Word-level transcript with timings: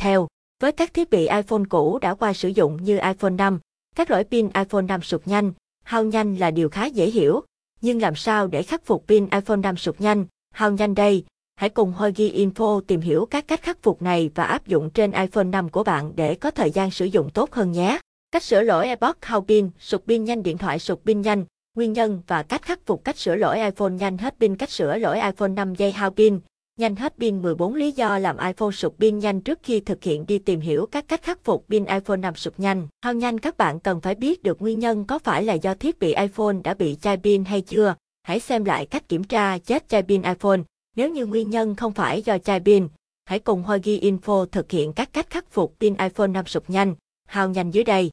theo. 0.00 0.28
Với 0.60 0.72
các 0.72 0.94
thiết 0.94 1.10
bị 1.10 1.20
iPhone 1.20 1.62
cũ 1.68 1.98
đã 1.98 2.14
qua 2.14 2.32
sử 2.32 2.48
dụng 2.48 2.84
như 2.84 2.98
iPhone 2.98 3.30
5, 3.30 3.58
các 3.96 4.10
lỗi 4.10 4.24
pin 4.24 4.48
iPhone 4.54 4.82
5 4.82 5.02
sụt 5.02 5.22
nhanh, 5.26 5.52
hao 5.84 6.04
nhanh 6.04 6.36
là 6.36 6.50
điều 6.50 6.68
khá 6.68 6.86
dễ 6.86 7.10
hiểu. 7.10 7.40
Nhưng 7.80 8.00
làm 8.00 8.14
sao 8.16 8.46
để 8.46 8.62
khắc 8.62 8.84
phục 8.84 9.06
pin 9.06 9.28
iPhone 9.30 9.56
5 9.56 9.76
sụt 9.76 10.00
nhanh, 10.00 10.24
hao 10.54 10.72
nhanh 10.72 10.94
đây? 10.94 11.24
Hãy 11.56 11.70
cùng 11.70 11.92
Hogi 11.92 12.32
Info 12.34 12.80
tìm 12.80 13.00
hiểu 13.00 13.26
các 13.30 13.48
cách 13.48 13.62
khắc 13.62 13.82
phục 13.82 14.02
này 14.02 14.30
và 14.34 14.44
áp 14.44 14.66
dụng 14.66 14.90
trên 14.90 15.12
iPhone 15.12 15.44
5 15.44 15.68
của 15.68 15.84
bạn 15.84 16.12
để 16.16 16.34
có 16.34 16.50
thời 16.50 16.70
gian 16.70 16.90
sử 16.90 17.04
dụng 17.04 17.30
tốt 17.30 17.52
hơn 17.52 17.72
nhé. 17.72 17.98
Cách 18.32 18.42
sửa 18.42 18.62
lỗi 18.62 18.86
AirPods 18.86 19.18
hao 19.22 19.40
pin, 19.40 19.70
sụt 19.78 20.02
pin 20.06 20.24
nhanh 20.24 20.42
điện 20.42 20.58
thoại 20.58 20.78
sụt 20.78 20.98
pin 21.04 21.20
nhanh, 21.20 21.44
nguyên 21.76 21.92
nhân 21.92 22.22
và 22.26 22.42
cách 22.42 22.62
khắc 22.62 22.86
phục 22.86 23.04
cách 23.04 23.18
sửa 23.18 23.34
lỗi 23.34 23.62
iPhone 23.62 23.90
nhanh 23.90 24.18
hết 24.18 24.34
pin 24.40 24.56
cách 24.56 24.70
sửa 24.70 24.98
lỗi 24.98 25.20
iPhone 25.20 25.48
5 25.48 25.74
giây 25.74 25.92
hao 25.92 26.10
pin. 26.10 26.40
Nhanh 26.80 26.96
hết 26.96 27.14
pin 27.18 27.42
14 27.42 27.74
lý 27.74 27.92
do 27.92 28.18
làm 28.18 28.36
iPhone 28.38 28.70
sụt 28.70 28.92
pin 28.98 29.18
nhanh 29.18 29.40
trước 29.40 29.58
khi 29.62 29.80
thực 29.80 30.04
hiện 30.04 30.26
đi 30.26 30.38
tìm 30.38 30.60
hiểu 30.60 30.86
các 30.86 31.08
cách 31.08 31.22
khắc 31.22 31.44
phục 31.44 31.66
pin 31.68 31.84
iPhone 31.84 32.16
5 32.16 32.34
sụt 32.34 32.54
nhanh. 32.58 32.88
Hao 33.02 33.14
nhanh 33.14 33.38
các 33.38 33.56
bạn 33.56 33.80
cần 33.80 34.00
phải 34.00 34.14
biết 34.14 34.42
được 34.42 34.62
nguyên 34.62 34.78
nhân 34.78 35.04
có 35.04 35.18
phải 35.18 35.44
là 35.44 35.54
do 35.54 35.74
thiết 35.74 35.98
bị 35.98 36.14
iPhone 36.14 36.56
đã 36.64 36.74
bị 36.74 36.96
chai 37.02 37.16
pin 37.16 37.44
hay 37.44 37.60
chưa. 37.60 37.94
Hãy 38.22 38.40
xem 38.40 38.64
lại 38.64 38.86
cách 38.86 39.08
kiểm 39.08 39.24
tra 39.24 39.58
chết 39.58 39.88
chai 39.88 40.02
pin 40.02 40.22
iPhone. 40.22 40.60
Nếu 40.96 41.10
như 41.10 41.26
nguyên 41.26 41.50
nhân 41.50 41.74
không 41.74 41.92
phải 41.92 42.22
do 42.22 42.38
chai 42.38 42.60
pin, 42.60 42.88
hãy 43.24 43.38
cùng 43.38 43.62
Hogi 43.62 44.00
Info 44.02 44.46
thực 44.46 44.70
hiện 44.70 44.92
các 44.92 45.12
cách 45.12 45.30
khắc 45.30 45.50
phục 45.50 45.74
pin 45.80 45.96
iPhone 45.96 46.28
5 46.28 46.46
sụt 46.46 46.64
nhanh, 46.68 46.94
hao 47.26 47.48
nhanh 47.48 47.70
dưới 47.70 47.84
đây. 47.84 48.10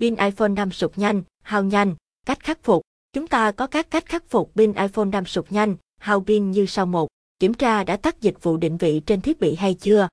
Pin 0.00 0.16
iPhone 0.16 0.48
5 0.48 0.72
sụt 0.72 0.98
nhanh, 0.98 1.22
hao 1.42 1.64
nhanh, 1.64 1.94
cách 2.26 2.40
khắc 2.40 2.62
phục. 2.62 2.82
Chúng 3.12 3.26
ta 3.26 3.52
có 3.52 3.66
các 3.66 3.90
cách 3.90 4.06
khắc 4.06 4.24
phục 4.28 4.52
pin 4.56 4.72
iPhone 4.72 5.08
5 5.12 5.24
sụt 5.24 5.52
nhanh, 5.52 5.76
hao 5.98 6.20
pin 6.20 6.50
như 6.50 6.66
sau 6.66 6.86
một. 6.86 7.08
Kiểm 7.40 7.54
tra 7.54 7.84
đã 7.84 7.96
tắt 7.96 8.20
dịch 8.20 8.42
vụ 8.42 8.56
định 8.56 8.76
vị 8.76 9.00
trên 9.06 9.20
thiết 9.20 9.40
bị 9.40 9.54
hay 9.54 9.74
chưa. 9.74 10.08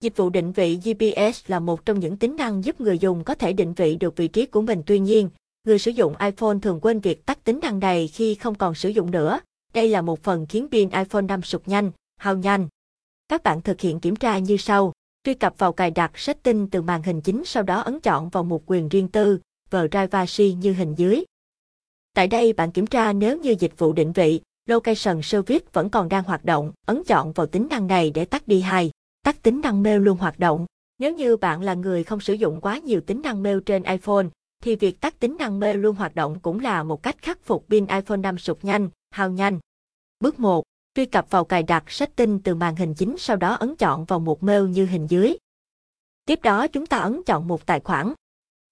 Dịch 0.00 0.16
vụ 0.16 0.30
định 0.30 0.52
vị 0.52 0.76
GPS 0.76 1.50
là 1.50 1.60
một 1.60 1.84
trong 1.84 2.00
những 2.00 2.16
tính 2.16 2.36
năng 2.36 2.64
giúp 2.64 2.80
người 2.80 2.98
dùng 2.98 3.24
có 3.24 3.34
thể 3.34 3.52
định 3.52 3.74
vị 3.74 3.96
được 3.96 4.16
vị 4.16 4.28
trí 4.28 4.46
của 4.46 4.62
mình 4.62 4.82
tuy 4.86 4.98
nhiên, 4.98 5.30
người 5.64 5.78
sử 5.78 5.90
dụng 5.90 6.14
iPhone 6.16 6.58
thường 6.62 6.80
quên 6.82 7.00
việc 7.00 7.26
tắt 7.26 7.44
tính 7.44 7.58
năng 7.62 7.78
này 7.78 8.08
khi 8.08 8.34
không 8.34 8.54
còn 8.54 8.74
sử 8.74 8.88
dụng 8.88 9.10
nữa. 9.10 9.40
Đây 9.74 9.88
là 9.88 10.02
một 10.02 10.22
phần 10.22 10.46
khiến 10.48 10.68
pin 10.70 10.90
iPhone 10.90 11.22
5 11.22 11.42
sụt 11.42 11.68
nhanh, 11.68 11.90
hao 12.16 12.36
nhanh. 12.36 12.68
Các 13.28 13.42
bạn 13.42 13.60
thực 13.60 13.80
hiện 13.80 14.00
kiểm 14.00 14.16
tra 14.16 14.38
như 14.38 14.56
sau. 14.56 14.92
Truy 15.24 15.34
cập 15.34 15.58
vào 15.58 15.72
cài 15.72 15.90
đặt 15.90 16.18
setting 16.18 16.70
từ 16.70 16.82
màn 16.82 17.02
hình 17.02 17.20
chính 17.20 17.42
sau 17.44 17.62
đó 17.62 17.80
ấn 17.80 18.00
chọn 18.00 18.28
vào 18.28 18.44
mục 18.44 18.62
quyền 18.66 18.88
riêng 18.88 19.08
tư, 19.08 19.40
privacy 19.70 20.52
như 20.52 20.72
hình 20.72 20.94
dưới. 20.94 21.24
Tại 22.14 22.26
đây 22.26 22.52
bạn 22.52 22.72
kiểm 22.72 22.86
tra 22.86 23.12
nếu 23.12 23.38
như 23.38 23.54
dịch 23.58 23.78
vụ 23.78 23.92
định 23.92 24.12
vị, 24.12 24.40
Location 24.72 25.22
Service 25.22 25.66
vẫn 25.72 25.90
còn 25.90 26.08
đang 26.08 26.24
hoạt 26.24 26.44
động, 26.44 26.72
ấn 26.86 27.02
chọn 27.06 27.32
vào 27.32 27.46
tính 27.46 27.66
năng 27.70 27.86
này 27.86 28.10
để 28.10 28.24
tắt 28.24 28.48
đi 28.48 28.60
hai. 28.60 28.90
Tắt 29.22 29.42
tính 29.42 29.60
năng 29.60 29.82
mail 29.82 30.00
luôn 30.00 30.18
hoạt 30.18 30.38
động. 30.38 30.66
Nếu 30.98 31.14
như 31.14 31.36
bạn 31.36 31.62
là 31.62 31.74
người 31.74 32.04
không 32.04 32.20
sử 32.20 32.32
dụng 32.32 32.60
quá 32.60 32.78
nhiều 32.78 33.00
tính 33.00 33.22
năng 33.22 33.42
mail 33.42 33.58
trên 33.66 33.82
iPhone, 33.82 34.26
thì 34.62 34.76
việc 34.76 35.00
tắt 35.00 35.20
tính 35.20 35.36
năng 35.38 35.60
mail 35.60 35.76
luôn 35.76 35.96
hoạt 35.96 36.14
động 36.14 36.40
cũng 36.40 36.60
là 36.60 36.82
một 36.82 37.02
cách 37.02 37.16
khắc 37.22 37.44
phục 37.44 37.66
pin 37.68 37.86
iPhone 37.86 38.16
5 38.16 38.38
sụt 38.38 38.58
nhanh, 38.62 38.88
hao 39.10 39.30
nhanh. 39.30 39.58
Bước 40.20 40.40
1. 40.40 40.64
Truy 40.94 41.06
cập 41.06 41.30
vào 41.30 41.44
cài 41.44 41.62
đặt 41.62 41.90
setting 41.90 42.38
từ 42.38 42.54
màn 42.54 42.76
hình 42.76 42.94
chính 42.94 43.16
sau 43.18 43.36
đó 43.36 43.54
ấn 43.54 43.76
chọn 43.76 44.04
vào 44.04 44.20
một 44.20 44.42
mail 44.42 44.62
như 44.62 44.86
hình 44.86 45.06
dưới. 45.06 45.36
Tiếp 46.24 46.42
đó 46.42 46.66
chúng 46.66 46.86
ta 46.86 46.98
ấn 46.98 47.22
chọn 47.26 47.48
một 47.48 47.66
tài 47.66 47.80
khoản. 47.80 48.12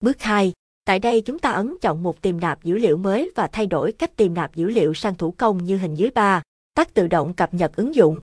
Bước 0.00 0.20
2. 0.20 0.52
Tại 0.88 0.98
đây 0.98 1.20
chúng 1.20 1.38
ta 1.38 1.50
ấn 1.50 1.74
chọn 1.80 2.02
một 2.02 2.22
tìm 2.22 2.40
nạp 2.40 2.64
dữ 2.64 2.78
liệu 2.78 2.96
mới 2.96 3.30
và 3.34 3.46
thay 3.46 3.66
đổi 3.66 3.92
cách 3.92 4.16
tìm 4.16 4.34
nạp 4.34 4.54
dữ 4.54 4.66
liệu 4.66 4.94
sang 4.94 5.14
thủ 5.14 5.30
công 5.30 5.64
như 5.64 5.76
hình 5.76 5.94
dưới 5.94 6.10
3. 6.10 6.42
Tắt 6.74 6.94
tự 6.94 7.06
động 7.06 7.34
cập 7.34 7.54
nhật 7.54 7.76
ứng 7.76 7.94
dụng. 7.94 8.18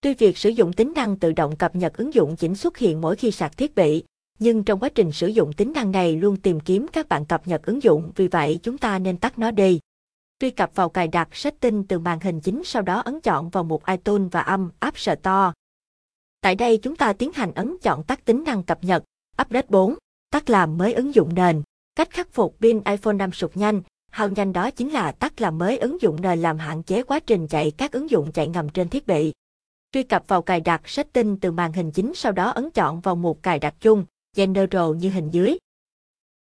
Tuy 0.00 0.14
việc 0.14 0.38
sử 0.38 0.48
dụng 0.48 0.72
tính 0.72 0.92
năng 0.96 1.18
tự 1.18 1.32
động 1.32 1.56
cập 1.56 1.76
nhật 1.76 1.96
ứng 1.96 2.14
dụng 2.14 2.36
chỉ 2.36 2.54
xuất 2.54 2.78
hiện 2.78 3.00
mỗi 3.00 3.16
khi 3.16 3.30
sạc 3.30 3.56
thiết 3.56 3.74
bị, 3.74 4.04
nhưng 4.38 4.64
trong 4.64 4.80
quá 4.80 4.88
trình 4.88 5.12
sử 5.12 5.26
dụng 5.26 5.52
tính 5.52 5.72
năng 5.72 5.90
này 5.92 6.16
luôn 6.16 6.36
tìm 6.36 6.60
kiếm 6.60 6.86
các 6.92 7.08
bạn 7.08 7.24
cập 7.24 7.46
nhật 7.46 7.62
ứng 7.62 7.82
dụng, 7.82 8.12
vì 8.16 8.28
vậy 8.28 8.60
chúng 8.62 8.78
ta 8.78 8.98
nên 8.98 9.16
tắt 9.16 9.38
nó 9.38 9.50
đi. 9.50 9.80
Truy 10.40 10.50
cập 10.50 10.70
vào 10.74 10.88
cài 10.88 11.08
đặt 11.08 11.36
setting 11.36 11.84
từ 11.84 11.98
màn 11.98 12.20
hình 12.20 12.40
chính 12.40 12.62
sau 12.64 12.82
đó 12.82 13.00
ấn 13.00 13.20
chọn 13.20 13.48
vào 13.48 13.64
mục 13.64 13.86
iTunes 13.86 14.32
và 14.32 14.40
âm 14.40 14.70
App 14.78 14.98
Store. 14.98 15.52
Tại 16.40 16.54
đây 16.54 16.78
chúng 16.82 16.96
ta 16.96 17.12
tiến 17.12 17.32
hành 17.34 17.54
ấn 17.54 17.76
chọn 17.82 18.02
tắt 18.02 18.24
tính 18.24 18.44
năng 18.44 18.62
cập 18.62 18.84
nhật, 18.84 19.04
Update 19.42 19.66
4, 19.68 19.94
tắt 20.30 20.50
làm 20.50 20.78
mới 20.78 20.92
ứng 20.92 21.14
dụng 21.14 21.34
nền. 21.34 21.62
Cách 21.98 22.10
khắc 22.10 22.32
phục 22.32 22.56
pin 22.60 22.80
iPhone 22.84 23.14
5 23.14 23.32
sụt 23.32 23.56
nhanh, 23.56 23.82
hao 24.10 24.28
nhanh 24.28 24.52
đó 24.52 24.70
chính 24.70 24.90
là 24.90 25.12
tắt 25.12 25.40
làm 25.40 25.58
mới 25.58 25.78
ứng 25.78 26.02
dụng 26.02 26.22
nền 26.22 26.42
làm 26.42 26.58
hạn 26.58 26.82
chế 26.82 27.02
quá 27.02 27.20
trình 27.20 27.46
chạy 27.46 27.70
các 27.70 27.92
ứng 27.92 28.10
dụng 28.10 28.32
chạy 28.32 28.48
ngầm 28.48 28.68
trên 28.68 28.88
thiết 28.88 29.06
bị. 29.06 29.32
Truy 29.92 30.02
cập 30.02 30.24
vào 30.28 30.42
cài 30.42 30.60
đặt 30.60 30.88
setting 30.88 31.36
từ 31.36 31.52
màn 31.52 31.72
hình 31.72 31.90
chính 31.90 32.12
sau 32.14 32.32
đó 32.32 32.50
ấn 32.50 32.70
chọn 32.70 33.00
vào 33.00 33.16
mục 33.16 33.42
cài 33.42 33.58
đặt 33.58 33.74
chung, 33.80 34.04
General 34.36 34.94
như 34.96 35.10
hình 35.10 35.30
dưới. 35.30 35.58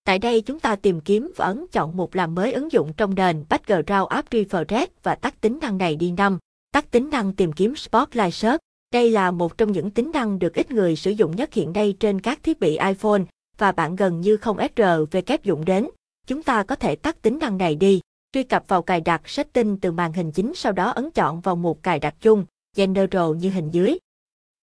Tại 0.04 0.18
đây 0.18 0.40
chúng 0.40 0.60
ta 0.60 0.76
tìm 0.76 1.00
kiếm 1.00 1.32
và 1.36 1.46
ấn 1.46 1.66
chọn 1.72 1.96
mục 1.96 2.14
làm 2.14 2.34
mới 2.34 2.52
ứng 2.52 2.72
dụng 2.72 2.92
trong 2.96 3.14
nền 3.14 3.44
Background 3.48 4.08
App 4.08 4.30
Refresh 4.30 4.86
và 5.02 5.14
tắt 5.14 5.40
tính 5.40 5.58
năng 5.62 5.78
này 5.78 5.96
đi 5.96 6.10
5. 6.10 6.38
Tắt 6.72 6.90
tính 6.90 7.10
năng 7.10 7.32
tìm 7.32 7.52
kiếm 7.52 7.76
Spotlight 7.76 8.34
Search. 8.34 8.60
Đây 8.92 9.10
là 9.10 9.30
một 9.30 9.58
trong 9.58 9.72
những 9.72 9.90
tính 9.90 10.10
năng 10.14 10.38
được 10.38 10.54
ít 10.54 10.70
người 10.70 10.96
sử 10.96 11.10
dụng 11.10 11.36
nhất 11.36 11.54
hiện 11.54 11.72
nay 11.72 11.94
trên 12.00 12.20
các 12.20 12.42
thiết 12.42 12.60
bị 12.60 12.78
iPhone 12.78 13.22
và 13.58 13.72
bạn 13.72 13.96
gần 13.96 14.20
như 14.20 14.36
không 14.36 14.56
SRV 14.76 15.16
dụng 15.42 15.64
đến. 15.64 15.88
Chúng 16.26 16.42
ta 16.42 16.62
có 16.62 16.74
thể 16.74 16.96
tắt 16.96 17.22
tính 17.22 17.38
năng 17.38 17.58
này 17.58 17.76
đi. 17.76 18.00
Truy 18.32 18.42
cập 18.42 18.64
vào 18.68 18.82
cài 18.82 19.00
đặt 19.00 19.28
setting 19.28 19.80
từ 19.80 19.92
màn 19.92 20.12
hình 20.12 20.32
chính 20.32 20.52
sau 20.54 20.72
đó 20.72 20.90
ấn 20.90 21.10
chọn 21.10 21.40
vào 21.40 21.56
mục 21.56 21.82
cài 21.82 21.98
đặt 21.98 22.14
chung, 22.20 22.44
General 22.76 23.36
như 23.36 23.50
hình 23.50 23.70
dưới. 23.70 23.98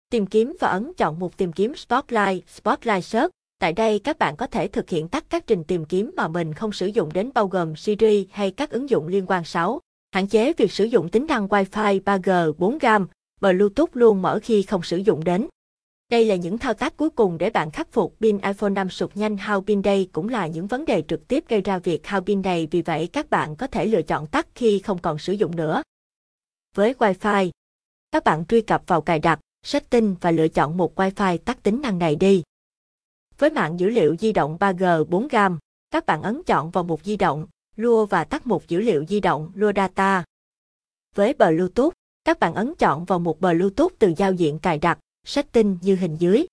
Tìm 0.09 0.25
kiếm 0.25 0.57
và 0.59 0.67
ấn 0.67 0.91
chọn 0.97 1.19
mục 1.19 1.37
tìm 1.37 1.51
kiếm 1.51 1.75
Spotlight, 1.75 2.49
Spotlight 2.49 3.05
Search. 3.05 3.31
Tại 3.59 3.73
đây 3.73 3.99
các 3.99 4.19
bạn 4.19 4.35
có 4.35 4.47
thể 4.47 4.67
thực 4.67 4.89
hiện 4.89 5.07
tắt 5.07 5.25
các 5.29 5.47
trình 5.47 5.63
tìm 5.63 5.85
kiếm 5.85 6.11
mà 6.15 6.27
mình 6.27 6.53
không 6.53 6.71
sử 6.71 6.87
dụng 6.87 7.13
đến 7.13 7.31
bao 7.33 7.47
gồm 7.47 7.75
Siri 7.75 8.27
hay 8.31 8.51
các 8.51 8.71
ứng 8.71 8.89
dụng 8.89 9.07
liên 9.07 9.25
quan 9.27 9.43
6. 9.43 9.79
Hạn 10.11 10.27
chế 10.27 10.53
việc 10.53 10.71
sử 10.71 10.85
dụng 10.85 11.09
tính 11.09 11.25
năng 11.27 11.47
Wi-Fi 11.47 12.01
3G 12.01 12.53
4G, 12.53 13.05
Bluetooth 13.41 13.89
luôn 13.93 14.21
mở 14.21 14.39
khi 14.43 14.63
không 14.63 14.83
sử 14.83 14.97
dụng 14.97 15.23
đến. 15.23 15.47
Đây 16.09 16.25
là 16.25 16.35
những 16.35 16.57
thao 16.57 16.73
tác 16.73 16.97
cuối 16.97 17.09
cùng 17.09 17.37
để 17.37 17.49
bạn 17.49 17.71
khắc 17.71 17.91
phục 17.91 18.15
pin 18.19 18.37
iPhone 18.37 18.69
5 18.69 18.89
sụt 18.89 19.17
nhanh 19.17 19.37
hao 19.37 19.61
pin 19.61 19.81
đây 19.81 20.09
cũng 20.11 20.29
là 20.29 20.47
những 20.47 20.67
vấn 20.67 20.85
đề 20.85 21.03
trực 21.07 21.27
tiếp 21.27 21.43
gây 21.47 21.61
ra 21.61 21.79
việc 21.79 22.07
hao 22.07 22.21
pin 22.21 22.41
này 22.41 22.67
vì 22.71 22.81
vậy 22.81 23.09
các 23.13 23.29
bạn 23.29 23.55
có 23.55 23.67
thể 23.67 23.85
lựa 23.85 24.01
chọn 24.01 24.27
tắt 24.27 24.47
khi 24.55 24.79
không 24.79 24.99
còn 25.01 25.19
sử 25.19 25.33
dụng 25.33 25.55
nữa. 25.55 25.83
Với 26.75 26.93
Wi-Fi, 26.93 27.49
các 28.11 28.23
bạn 28.23 28.45
truy 28.45 28.61
cập 28.61 28.83
vào 28.87 29.01
cài 29.01 29.19
đặt, 29.19 29.39
setting 29.63 30.15
và 30.21 30.31
lựa 30.31 30.47
chọn 30.47 30.77
một 30.77 30.99
Wi-Fi 30.99 31.37
tắt 31.37 31.63
tính 31.63 31.81
năng 31.81 31.99
này 31.99 32.15
đi. 32.15 32.43
Với 33.37 33.49
mạng 33.49 33.79
dữ 33.79 33.89
liệu 33.89 34.15
di 34.15 34.31
động 34.31 34.57
3G 34.59 35.05
4G, 35.05 35.57
các 35.91 36.05
bạn 36.05 36.21
ấn 36.21 36.41
chọn 36.45 36.71
vào 36.71 36.83
mục 36.83 37.01
di 37.03 37.17
động, 37.17 37.47
lua 37.75 38.05
và 38.05 38.23
tắt 38.23 38.47
mục 38.47 38.67
dữ 38.67 38.79
liệu 38.81 39.05
di 39.05 39.19
động, 39.19 39.51
lua 39.55 39.71
data. 39.75 40.23
Với 41.15 41.33
Bluetooth, 41.33 41.93
các 42.23 42.39
bạn 42.39 42.53
ấn 42.53 42.75
chọn 42.75 43.05
vào 43.05 43.19
mục 43.19 43.39
Bluetooth 43.39 43.93
từ 43.99 44.13
giao 44.17 44.33
diện 44.33 44.59
cài 44.59 44.77
đặt, 44.77 44.99
sách 45.25 45.51
tin 45.51 45.77
như 45.81 45.95
hình 45.95 46.15
dưới. 46.19 46.45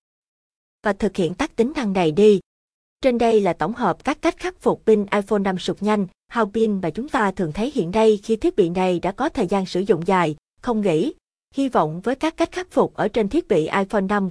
Và 0.83 0.93
thực 0.93 1.15
hiện 1.15 1.33
tắt 1.33 1.55
tính 1.55 1.73
năng 1.75 1.93
này 1.93 2.11
đi. 2.11 2.39
Trên 3.01 3.17
đây 3.17 3.41
là 3.41 3.53
tổng 3.53 3.73
hợp 3.73 4.03
các 4.03 4.21
cách 4.21 4.37
khắc 4.37 4.59
phục 4.59 4.85
pin 4.85 5.05
iPhone 5.11 5.39
5 5.39 5.59
sụt 5.59 5.83
nhanh, 5.83 6.07
hao 6.27 6.45
pin 6.45 6.81
mà 6.81 6.89
chúng 6.89 7.09
ta 7.09 7.31
thường 7.31 7.51
thấy 7.51 7.71
hiện 7.75 7.91
nay 7.91 8.19
khi 8.23 8.35
thiết 8.35 8.55
bị 8.55 8.69
này 8.69 8.99
đã 8.99 9.11
có 9.11 9.29
thời 9.29 9.47
gian 9.47 9.65
sử 9.65 9.79
dụng 9.79 10.07
dài, 10.07 10.35
không 10.61 10.81
nghỉ. 10.81 11.13
Hy 11.55 11.69
vọng 11.69 12.01
với 12.01 12.15
các 12.15 12.37
cách 12.37 12.51
khắc 12.51 12.71
phục 12.71 12.93
ở 12.93 13.07
trên 13.07 13.29
thiết 13.29 13.47
bị 13.47 13.67
iPhone 13.67 14.01
5 14.01 14.25